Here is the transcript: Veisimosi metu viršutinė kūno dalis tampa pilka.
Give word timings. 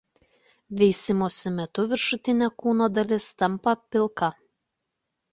Veisimosi 0.77 1.51
metu 1.57 1.83
viršutinė 1.91 2.47
kūno 2.63 2.87
dalis 2.95 3.27
tampa 3.43 3.75
pilka. 3.83 4.31